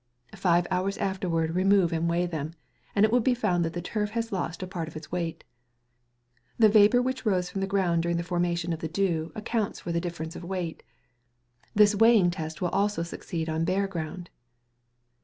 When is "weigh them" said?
2.09-2.55